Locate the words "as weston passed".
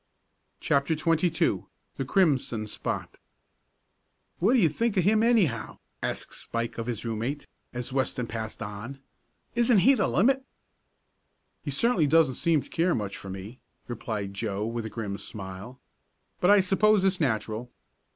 7.71-8.63